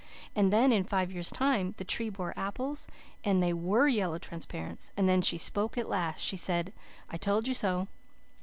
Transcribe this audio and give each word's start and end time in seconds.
And 0.35 0.51
then, 0.51 0.71
in 0.71 0.83
five 0.83 1.11
years' 1.11 1.29
time, 1.29 1.75
the 1.77 1.83
tree 1.83 2.09
bore 2.09 2.33
apples, 2.35 2.87
and 3.23 3.43
they 3.43 3.53
WERE 3.53 3.87
Yellow 3.87 4.17
Transparents. 4.17 4.91
And 4.97 5.07
then 5.07 5.21
she 5.21 5.37
spoke 5.37 5.77
at 5.77 5.87
last. 5.87 6.21
She 6.23 6.37
said, 6.37 6.73
'I 7.11 7.17
told 7.17 7.47
you 7.47 7.53
so. 7.53 7.87